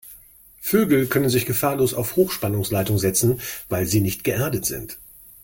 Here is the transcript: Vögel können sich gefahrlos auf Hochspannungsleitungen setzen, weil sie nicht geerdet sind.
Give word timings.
Vögel 0.59 1.05
können 1.05 1.29
sich 1.29 1.45
gefahrlos 1.45 1.93
auf 1.93 2.15
Hochspannungsleitungen 2.15 2.97
setzen, 2.99 3.39
weil 3.69 3.85
sie 3.85 4.01
nicht 4.01 4.23
geerdet 4.23 4.65
sind. 4.65 4.97